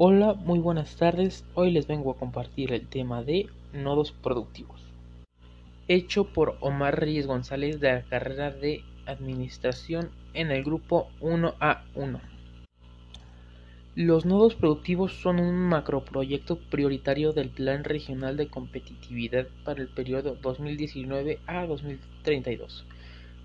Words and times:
Hola, 0.00 0.34
muy 0.34 0.60
buenas 0.60 0.94
tardes. 0.94 1.44
Hoy 1.54 1.72
les 1.72 1.88
vengo 1.88 2.12
a 2.12 2.16
compartir 2.16 2.72
el 2.72 2.86
tema 2.86 3.24
de 3.24 3.48
nodos 3.72 4.12
productivos. 4.12 4.80
Hecho 5.88 6.32
por 6.32 6.56
Omar 6.60 7.00
Reyes 7.00 7.26
González 7.26 7.80
de 7.80 7.94
la 7.94 8.02
carrera 8.04 8.52
de 8.52 8.84
Administración 9.06 10.10
en 10.34 10.52
el 10.52 10.62
grupo 10.62 11.08
1A1. 11.20 12.20
Los 13.96 14.24
nodos 14.24 14.54
productivos 14.54 15.14
son 15.14 15.40
un 15.40 15.56
macroproyecto 15.56 16.60
prioritario 16.70 17.32
del 17.32 17.48
Plan 17.48 17.82
Regional 17.82 18.36
de 18.36 18.46
Competitividad 18.46 19.48
para 19.64 19.82
el 19.82 19.88
periodo 19.88 20.36
2019 20.36 21.40
a 21.48 21.66
2032. 21.66 22.84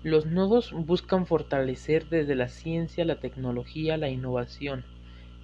Los 0.04 0.26
nodos 0.26 0.70
buscan 0.72 1.26
fortalecer 1.26 2.08
desde 2.08 2.36
la 2.36 2.46
ciencia, 2.46 3.04
la 3.04 3.18
tecnología, 3.18 3.96
la 3.96 4.08
innovación, 4.08 4.84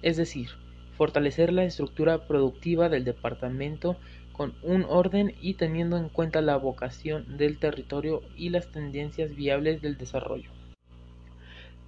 es 0.01 0.15
decir, 0.15 0.47
fortalecer 0.97 1.51
la 1.53 1.63
estructura 1.63 2.27
productiva 2.27 2.89
del 2.89 3.05
departamento 3.05 3.97
con 4.31 4.53
un 4.63 4.85
orden 4.87 5.35
y 5.41 5.55
teniendo 5.55 5.97
en 5.97 6.09
cuenta 6.09 6.41
la 6.41 6.57
vocación 6.57 7.37
del 7.37 7.59
territorio 7.59 8.21
y 8.35 8.49
las 8.49 8.71
tendencias 8.71 9.35
viables 9.35 9.81
del 9.81 9.97
desarrollo. 9.97 10.49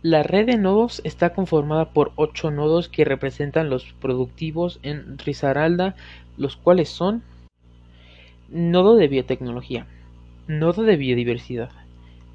La 0.04 0.22
red 0.22 0.48
de 0.48 0.58
nodos 0.58 1.02
está 1.06 1.34
conformada 1.34 1.94
por 1.94 2.12
ocho 2.18 2.52
nodos 2.52 2.90
que 2.90 3.06
representan 3.06 3.70
los 3.70 3.94
productivos 4.02 4.80
en 4.84 5.18
Risaralda, 5.18 5.96
los 6.38 6.58
cuales 6.58 6.90
son 6.90 7.24
Nodo 8.50 8.96
de 8.98 9.08
biotecnología, 9.08 9.88
Nodo 10.48 10.84
de 10.84 10.98
biodiversidad, 10.98 11.72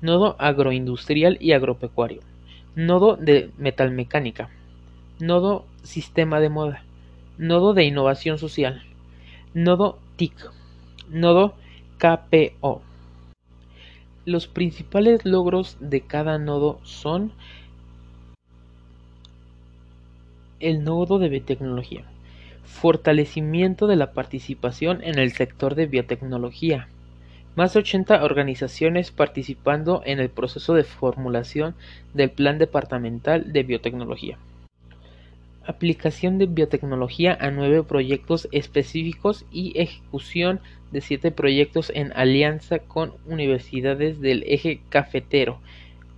Nodo 0.01 0.35
agroindustrial 0.39 1.37
y 1.41 1.53
agropecuario, 1.53 2.23
Nodo 2.75 3.17
de 3.17 3.51
metalmecánica, 3.59 4.49
Nodo 5.21 5.65
Sistema 5.83 6.39
de 6.39 6.49
moda, 6.49 6.85
Nodo 7.39 7.75
de 7.75 7.83
innovación 7.83 8.39
social, 8.39 8.85
Nodo 9.53 9.99
TIC, 10.15 10.33
Nodo 11.11 11.55
KPO. 11.99 12.83
Los 14.27 14.47
principales 14.47 15.25
logros 15.25 15.77
de 15.81 16.03
cada 16.03 16.39
nodo 16.39 16.79
son 16.85 17.33
el 20.61 20.85
nodo 20.85 21.19
de 21.19 21.29
biotecnología, 21.29 22.05
fortalecimiento 22.63 23.89
de 23.89 23.97
la 23.97 24.13
participación 24.13 25.03
en 25.03 25.19
el 25.19 25.33
sector 25.33 25.75
de 25.75 25.87
biotecnología, 25.87 26.87
más 27.57 27.73
de 27.73 27.81
80 27.81 28.23
organizaciones 28.23 29.11
participando 29.11 30.01
en 30.05 30.21
el 30.21 30.29
proceso 30.29 30.75
de 30.75 30.85
formulación 30.85 31.75
del 32.15 32.31
Plan 32.31 32.59
Departamental 32.59 33.53
de 33.53 33.65
Biotecnología. 33.65 34.39
Aplicación 35.69 36.39
de 36.39 36.47
biotecnología 36.47 37.37
a 37.39 37.51
nueve 37.51 37.83
proyectos 37.83 38.49
específicos 38.53 39.45
y 39.53 39.79
ejecución 39.79 40.61
de 40.93 41.03
siete 41.03 41.31
proyectos 41.31 41.93
en 41.95 42.11
alianza 42.15 42.79
con 42.79 43.13
universidades 43.27 44.19
del 44.23 44.45
eje 44.47 44.81
cafetero, 44.89 45.61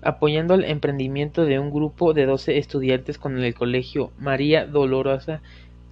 apoyando 0.03 0.55
el 0.55 0.63
emprendimiento 0.63 1.47
de 1.47 1.59
un 1.59 1.73
grupo 1.73 2.15
de 2.15 2.27
12 2.27 2.59
estudiantes 2.59 3.19
con 3.19 3.37
el 3.43 3.53
Colegio 3.53 4.13
María 4.21 4.67
Dolorosa 4.67 5.43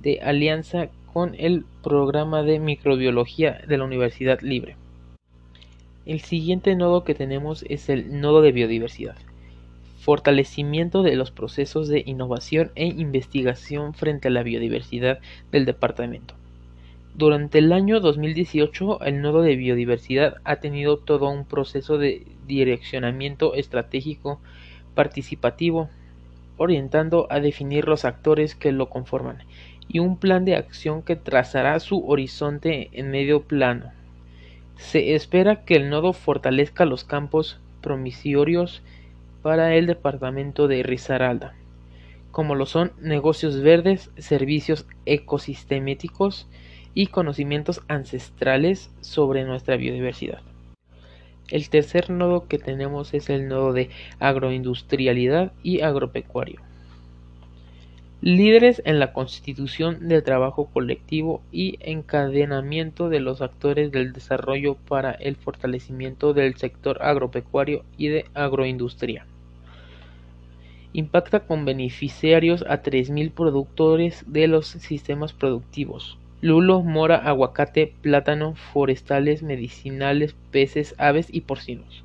de 0.03 0.21
alianza 0.21 0.91
con 1.13 1.35
el 1.37 1.65
programa 1.83 2.45
de 2.45 2.61
microbiología 2.61 3.61
de 3.67 3.77
la 3.77 3.87
Universidad 3.87 4.41
Libre. 4.41 4.77
El 6.07 6.21
siguiente 6.21 6.77
nodo 6.77 7.03
que 7.03 7.17
tenemos 7.17 7.65
es 7.69 7.89
el 7.89 8.21
nodo 8.21 8.41
de 8.41 8.53
biodiversidad 8.53 9.17
fortalecimiento 10.09 11.03
de 11.03 11.17
los 11.17 11.31
procesos 11.31 11.87
de 11.87 12.03
innovación 12.07 12.73
e 12.77 12.87
investigación 12.87 13.93
frente 13.93 14.29
a 14.29 14.31
la 14.31 14.43
biodiversidad 14.43 15.19
del 15.53 15.67
departamento. 15.67 16.33
Durante 17.15 17.59
el 17.59 17.75
año 17.75 18.01
2018, 18.01 19.05
el 19.05 19.21
nodo 19.21 19.43
de 19.43 19.55
biodiversidad 19.57 20.37
ha 20.45 20.57
tenido 20.61 20.97
todo 20.97 21.29
un 21.29 21.45
proceso 21.45 21.99
de 21.99 22.27
direccionamiento 22.47 23.53
estratégico 23.53 24.41
participativo, 24.95 25.91
orientando 26.57 27.27
a 27.29 27.41
definir 27.41 27.87
los 27.87 28.07
actores 28.07 28.55
que 28.55 28.73
lo 28.73 28.89
conforman 28.89 29.43
y 29.89 29.99
un 29.99 30.17
plan 30.17 30.47
de 30.47 30.57
acción 30.57 31.03
que 31.03 31.17
trazará 31.17 31.79
su 31.81 32.09
horizonte 32.09 32.89
en 32.95 33.11
medio 33.11 33.43
plano. 33.43 33.93
Se 34.79 35.15
espera 35.15 35.67
que 35.67 35.75
el 35.75 35.91
nodo 35.91 36.15
fortalezca 36.15 36.87
los 36.87 37.05
campos 37.05 37.61
promisorios 37.83 38.83
para 39.43 39.75
el 39.75 39.87
departamento 39.87 40.69
de 40.69 40.83
Risaralda, 40.83 41.55
como 42.31 42.55
lo 42.55 42.67
son 42.67 42.93
negocios 43.01 43.61
verdes, 43.61 44.11
servicios 44.19 44.87
ecosistémicos 45.07 46.49
y 46.95 47.07
conocimientos 47.07 47.83
ancestrales 47.89 48.91
sobre 49.01 49.45
nuestra 49.45 49.77
biodiversidad. 49.77 50.43
El 51.51 51.71
tercer 51.71 52.11
nodo 52.11 52.47
que 52.47 52.59
tenemos 52.59 53.15
es 53.15 53.31
el 53.31 53.49
nodo 53.49 53.73
de 53.73 53.91
agroindustrialidad 54.19 55.53
y 55.63 55.81
agropecuario 55.81 56.68
líderes 58.21 58.83
en 58.85 58.99
la 58.99 59.13
constitución 59.13 60.09
del 60.09 60.25
trabajo 60.25 60.67
colectivo 60.67 61.41
y 61.53 61.79
encadenamiento 61.81 63.09
de 63.09 63.21
los 63.21 63.41
actores 63.41 63.93
del 63.93 64.13
desarrollo 64.13 64.75
para 64.75 65.13
el 65.13 65.37
fortalecimiento 65.37 66.35
del 66.35 66.57
sector 66.57 67.01
agropecuario 67.01 67.85
y 67.97 68.09
de 68.09 68.25
agroindustria. 68.35 69.25
Impacta 70.93 71.41
con 71.41 71.65
beneficiarios 71.65 72.65
a 72.69 72.83
3.000 72.83 73.31
productores 73.31 74.25
de 74.27 74.49
los 74.49 74.67
sistemas 74.67 75.33
productivos. 75.33 76.19
Lulo, 76.41 76.83
mora, 76.83 77.17
aguacate, 77.17 77.93
plátano, 78.01 78.55
forestales, 78.73 79.43
medicinales, 79.43 80.35
peces, 80.51 80.95
aves 80.99 81.29
y 81.31 81.43
porcinos. 81.43 82.05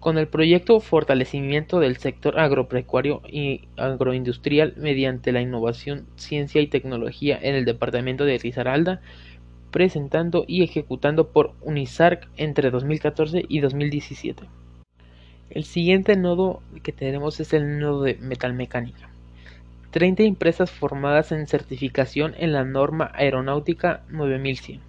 Con 0.00 0.16
el 0.16 0.28
proyecto 0.28 0.80
Fortalecimiento 0.80 1.78
del 1.78 1.98
sector 1.98 2.40
agropecuario 2.40 3.20
y 3.28 3.68
agroindustrial 3.76 4.72
mediante 4.78 5.30
la 5.30 5.42
innovación, 5.42 6.06
ciencia 6.16 6.62
y 6.62 6.68
tecnología 6.68 7.38
en 7.40 7.54
el 7.54 7.66
departamento 7.66 8.24
de 8.24 8.38
Risaralda, 8.38 9.02
presentando 9.70 10.46
y 10.48 10.62
ejecutando 10.62 11.28
por 11.28 11.52
Unisarc 11.60 12.26
entre 12.38 12.70
2014 12.70 13.44
y 13.46 13.60
2017. 13.60 14.44
El 15.50 15.64
siguiente 15.64 16.16
nodo 16.16 16.62
que 16.82 16.92
tenemos 16.92 17.38
es 17.38 17.52
el 17.52 17.78
nodo 17.78 18.04
de 18.04 18.14
metalmecánica. 18.14 19.10
30 19.90 20.22
empresas 20.22 20.70
formadas 20.70 21.30
en 21.30 21.46
certificación 21.46 22.34
en 22.38 22.54
la 22.54 22.64
norma 22.64 23.10
aeronáutica 23.12 24.00
9100. 24.08 24.80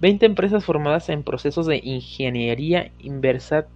20 0.00 0.24
empresas 0.24 0.64
formadas 0.64 1.10
en 1.10 1.24
procesos 1.24 1.66
de 1.66 1.78
ingeniería 1.84 2.90
inversa 3.00 3.66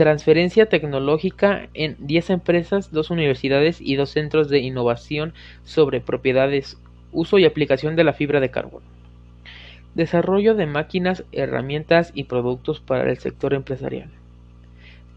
Transferencia 0.00 0.64
tecnológica 0.64 1.68
en 1.74 1.94
10 1.98 2.30
empresas, 2.30 2.90
dos 2.90 3.10
universidades 3.10 3.82
y 3.82 3.96
dos 3.96 4.08
centros 4.08 4.48
de 4.48 4.60
innovación 4.60 5.34
sobre 5.62 6.00
propiedades, 6.00 6.78
uso 7.12 7.38
y 7.38 7.44
aplicación 7.44 7.96
de 7.96 8.04
la 8.04 8.14
fibra 8.14 8.40
de 8.40 8.50
carbono. 8.50 8.86
Desarrollo 9.94 10.54
de 10.54 10.64
máquinas, 10.64 11.24
herramientas 11.32 12.12
y 12.14 12.24
productos 12.24 12.80
para 12.80 13.10
el 13.10 13.18
sector 13.18 13.52
empresarial. 13.52 14.08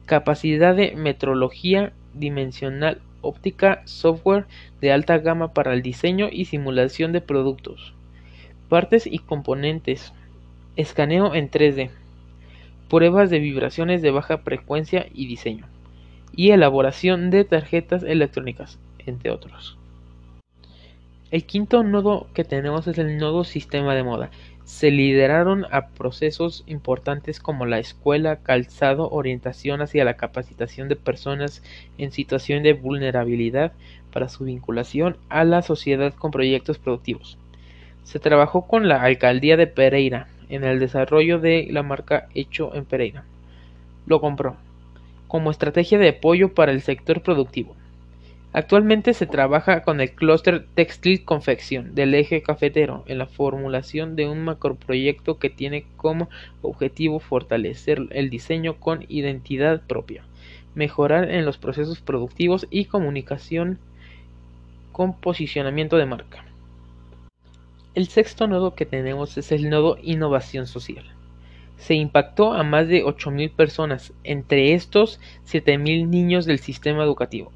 Capacidad 0.05 0.75
de 0.75 0.97
metrología 0.97 1.93
dimensional 2.13 2.99
óptica, 3.21 3.83
software 3.85 4.47
de 4.81 4.91
alta 4.91 5.17
gama 5.17 5.53
para 5.53 5.71
el 5.71 5.81
diseño 5.81 6.27
y 6.29 6.43
simulación 6.43 7.13
de 7.13 7.21
productos. 7.21 7.93
Partes 8.67 9.07
y 9.07 9.19
componentes. 9.19 10.11
Escaneo 10.75 11.33
en 11.35 11.49
3D 11.49 12.02
pruebas 12.93 13.31
de 13.31 13.39
vibraciones 13.39 14.03
de 14.03 14.11
baja 14.11 14.37
frecuencia 14.37 15.07
y 15.11 15.25
diseño, 15.25 15.65
y 16.31 16.51
elaboración 16.51 17.31
de 17.31 17.43
tarjetas 17.43 18.03
electrónicas, 18.03 18.77
entre 18.99 19.31
otros. 19.31 19.79
El 21.31 21.43
quinto 21.43 21.81
nodo 21.81 22.27
que 22.35 22.43
tenemos 22.43 22.85
es 22.85 22.99
el 22.99 23.17
nodo 23.17 23.45
sistema 23.45 23.95
de 23.95 24.03
moda. 24.03 24.29
Se 24.63 24.91
lideraron 24.91 25.65
a 25.71 25.87
procesos 25.87 26.63
importantes 26.67 27.39
como 27.39 27.65
la 27.65 27.79
escuela, 27.79 28.43
calzado, 28.43 29.09
orientación 29.09 29.81
hacia 29.81 30.05
la 30.05 30.13
capacitación 30.13 30.87
de 30.87 30.95
personas 30.95 31.63
en 31.97 32.11
situación 32.11 32.61
de 32.61 32.73
vulnerabilidad 32.73 33.71
para 34.11 34.29
su 34.29 34.43
vinculación 34.43 35.17
a 35.29 35.45
la 35.45 35.63
sociedad 35.63 36.13
con 36.13 36.29
proyectos 36.29 36.77
productivos. 36.77 37.39
Se 38.03 38.19
trabajó 38.19 38.67
con 38.67 38.87
la 38.87 39.01
alcaldía 39.01 39.57
de 39.57 39.65
Pereira, 39.65 40.27
en 40.49 40.63
el 40.63 40.79
desarrollo 40.79 41.39
de 41.39 41.67
la 41.71 41.83
marca 41.83 42.27
Hecho 42.33 42.73
en 42.75 42.85
Pereira. 42.85 43.23
Lo 44.05 44.21
compró, 44.21 44.57
como 45.27 45.51
estrategia 45.51 45.97
de 45.97 46.09
apoyo 46.09 46.53
para 46.53 46.71
el 46.71 46.81
sector 46.81 47.21
productivo. 47.21 47.75
Actualmente 48.53 49.15
se 49.15 49.25
trabaja 49.25 49.81
con 49.81 49.99
el 49.99 50.11
clúster 50.11 50.67
textil 50.75 51.25
confección 51.25 51.95
del 51.95 52.13
eje 52.13 52.43
cafetero 52.43 53.03
en 53.07 53.17
la 53.17 53.25
formulación 53.25 54.15
de 54.15 54.27
un 54.27 54.43
macroproyecto 54.43 55.39
que 55.39 55.49
tiene 55.49 55.85
como 55.97 56.29
objetivo 56.61 57.19
fortalecer 57.19 58.03
el 58.11 58.29
diseño 58.29 58.75
con 58.75 59.05
identidad 59.09 59.81
propia, 59.81 60.23
mejorar 60.75 61.31
en 61.31 61.45
los 61.45 61.57
procesos 61.57 61.99
productivos 61.99 62.67
y 62.69 62.85
comunicación 62.85 63.79
con 64.91 65.19
posicionamiento 65.19 65.97
de 65.97 66.05
marca. 66.05 66.45
El 67.95 68.07
sexto 68.07 68.47
nodo 68.47 68.73
que 68.73 68.87
tenemos 68.87 69.37
es 69.37 69.51
el 69.51 69.69
nodo 69.69 69.97
innovación 70.01 70.65
social. 70.65 71.05
Se 71.77 71.93
impactó 71.93 72.53
a 72.53 72.63
más 72.63 72.87
de 72.87 73.03
8.000 73.03 73.51
personas, 73.51 74.13
entre 74.23 74.73
estos 74.73 75.19
7.000 75.45 76.07
niños 76.07 76.47
del 76.47 76.57
sistema 76.57 77.03
educativo, 77.03 77.51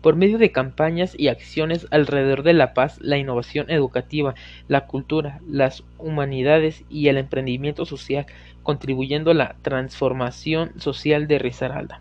por 0.00 0.16
medio 0.16 0.38
de 0.38 0.50
campañas 0.50 1.14
y 1.18 1.28
acciones 1.28 1.86
alrededor 1.90 2.42
de 2.42 2.54
la 2.54 2.72
paz, 2.72 2.98
la 3.02 3.18
innovación 3.18 3.70
educativa, 3.70 4.34
la 4.66 4.86
cultura, 4.86 5.40
las 5.46 5.84
humanidades 5.98 6.84
y 6.88 7.08
el 7.08 7.18
emprendimiento 7.18 7.84
social, 7.84 8.24
contribuyendo 8.62 9.32
a 9.32 9.34
la 9.34 9.56
transformación 9.60 10.72
social 10.80 11.28
de 11.28 11.38
Risaralda. 11.38 12.00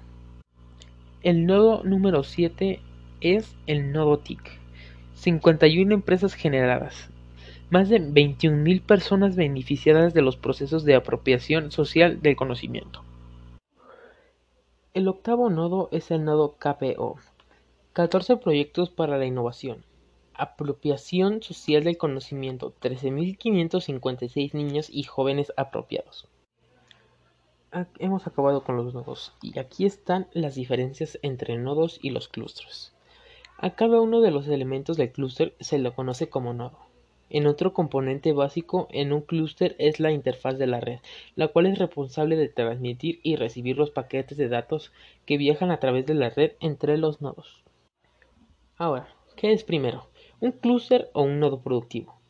El 1.24 1.46
nodo 1.46 1.84
número 1.84 2.24
7 2.24 2.80
es 3.20 3.54
el 3.68 3.92
nodo 3.92 4.18
TIC. 4.20 4.40
51 5.16 5.94
empresas 5.94 6.34
generadas, 6.34 7.11
más 7.72 7.88
de 7.88 8.02
21.000 8.02 8.82
personas 8.82 9.38
beneficiadas 9.38 10.14
de 10.14 10.22
los 10.22 10.36
procesos 10.36 10.84
de 10.84 10.94
apropiación 10.94 11.72
social 11.72 12.22
del 12.22 12.36
conocimiento. 12.36 13.02
El 14.94 15.08
octavo 15.08 15.50
nodo 15.50 15.88
es 15.94 16.12
el 16.12 16.26
nodo 16.26 16.58
KPO. 16.60 17.16
14 17.94 18.36
proyectos 18.38 18.90
para 18.90 19.18
la 19.18 19.26
innovación. 19.26 19.86
Apropiación 20.34 21.42
social 21.42 21.86
del 21.86 21.98
conocimiento. 21.98 22.74
13.556 22.82 24.54
niños 24.54 24.90
y 24.92 25.04
jóvenes 25.04 25.54
apropiados. 25.56 26.28
Hemos 28.00 28.28
acabado 28.28 28.66
con 28.66 28.76
los 28.76 28.94
nodos 28.94 29.34
y 29.42 29.58
aquí 29.60 29.86
están 29.86 30.28
las 30.34 30.56
diferencias 30.56 31.18
entre 31.22 31.58
nodos 31.58 32.00
y 32.02 32.10
los 32.10 32.28
clústeres. 32.28 32.94
A 33.58 33.76
cada 33.76 34.02
uno 34.02 34.20
de 34.20 34.32
los 34.32 34.46
elementos 34.50 34.98
del 34.98 35.14
clúster 35.14 35.56
se 35.62 35.80
lo 35.80 35.96
conoce 35.96 36.28
como 36.28 36.54
nodo. 36.54 36.91
En 37.34 37.48
otro 37.48 37.72
componente 37.74 38.34
básico 38.34 38.90
en 38.92 39.14
un 39.14 39.22
clúster 39.22 39.78
es 39.80 40.02
la 40.02 40.12
interfaz 40.12 40.58
de 40.58 40.68
la 40.68 40.82
red, 40.82 41.00
la 41.36 41.48
cual 41.48 41.66
es 41.66 41.80
responsable 41.80 42.36
de 42.36 42.50
transmitir 42.50 43.22
y 43.24 43.38
recibir 43.38 43.78
los 43.78 43.90
paquetes 43.90 44.38
de 44.38 44.50
datos 44.50 44.92
que 45.26 45.38
viajan 45.38 45.72
a 45.72 45.80
través 45.80 46.06
de 46.06 46.14
la 46.14 46.30
red 46.30 46.52
entre 46.60 46.98
los 46.98 47.22
nodos. 47.22 47.64
Ahora, 48.76 49.08
¿qué 49.38 49.54
es 49.54 49.64
primero? 49.64 50.10
¿Un 50.42 50.52
clúster 50.52 51.10
o 51.14 51.24
un 51.24 51.40
nodo 51.40 51.62
productivo? 51.62 52.21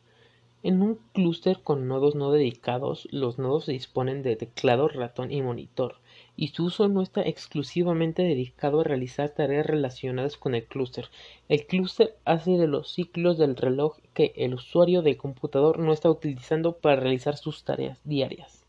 En 0.64 0.80
un 0.80 1.00
clúster 1.12 1.60
con 1.60 1.88
nodos 1.88 2.14
no 2.14 2.30
dedicados, 2.30 3.08
los 3.10 3.36
nodos 3.36 3.66
disponen 3.66 4.22
de 4.22 4.36
teclado, 4.36 4.86
ratón 4.86 5.32
y 5.32 5.42
monitor, 5.42 5.96
y 6.36 6.48
su 6.48 6.66
uso 6.66 6.86
no 6.86 7.02
está 7.02 7.20
exclusivamente 7.22 8.22
dedicado 8.22 8.80
a 8.80 8.84
realizar 8.84 9.30
tareas 9.30 9.66
relacionadas 9.66 10.36
con 10.36 10.54
el 10.54 10.64
clúster. 10.64 11.08
El 11.48 11.66
clúster 11.66 12.16
hace 12.24 12.52
de 12.52 12.68
los 12.68 12.92
ciclos 12.92 13.38
del 13.38 13.56
reloj 13.56 13.96
que 14.14 14.32
el 14.36 14.54
usuario 14.54 15.02
del 15.02 15.16
computador 15.16 15.80
no 15.80 15.92
está 15.92 16.08
utilizando 16.08 16.76
para 16.76 17.00
realizar 17.00 17.36
sus 17.36 17.64
tareas 17.64 18.00
diarias. 18.04 18.64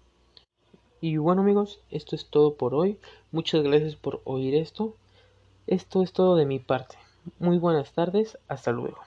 Y 1.00 1.18
bueno 1.18 1.44
amigos, 1.44 1.80
esto 1.92 2.16
es 2.16 2.26
todo 2.26 2.56
por 2.56 2.74
hoy. 2.74 2.98
Muchas 3.32 3.62
gracias 3.62 3.96
por 3.96 4.22
oír 4.24 4.56
esto. 4.56 4.96
Esto 5.68 6.02
es 6.02 6.12
todo 6.12 6.38
de 6.38 6.48
mi 6.48 6.58
parte. 6.58 6.98
Muy 7.38 7.60
buenas 7.60 7.94
tardes, 7.94 8.40
hasta 8.48 8.72
luego. 8.72 8.98